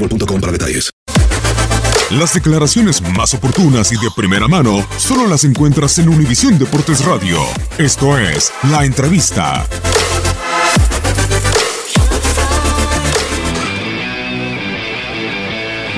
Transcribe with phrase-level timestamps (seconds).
[0.00, 0.90] boostmobile.com para detalles.
[2.10, 7.38] Las declaraciones más oportunas y de primera mano solo las encuentras en Univisión Deportes Radio.
[7.78, 9.64] Esto es La Entrevista.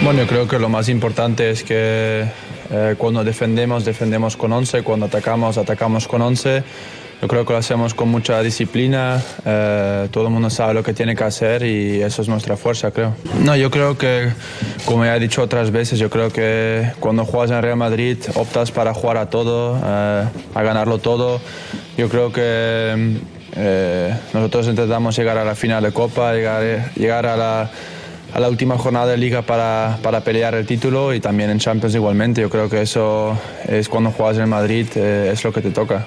[0.05, 2.27] Bueno, yo creo que lo más importante es que
[2.71, 6.62] eh, cuando defendemos, defendemos con 11, cuando atacamos, atacamos con 11.
[7.22, 10.93] Yo creo que lo hacemos con mucha disciplina, eh, todo el mundo sabe lo que
[10.93, 13.15] tiene que hacer y eso es nuestra fuerza, creo.
[13.44, 14.33] No, yo creo que,
[14.84, 18.72] como ya he dicho otras veces, yo creo que cuando juegas en Real Madrid optas
[18.72, 21.41] para jugar a todo, eh, a ganarlo todo.
[21.97, 23.21] Yo creo que
[23.55, 27.71] eh, nosotros intentamos llegar a la final de Copa, llegar, llegar a la
[28.34, 31.94] a la última jornada de liga para, para, pelear el título y también en Champions
[31.94, 32.41] igualmente.
[32.41, 33.38] Yo creo que eso
[33.69, 36.06] es cuando juegas en Madrid, eh, es lo que te toca.